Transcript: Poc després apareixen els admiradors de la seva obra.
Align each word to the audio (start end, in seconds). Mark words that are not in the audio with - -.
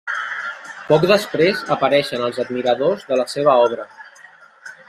Poc 0.87 1.05
després 1.11 1.61
apareixen 1.77 2.25
els 2.31 2.41
admiradors 2.47 3.07
de 3.13 3.23
la 3.23 3.29
seva 3.37 3.59
obra. 3.69 3.91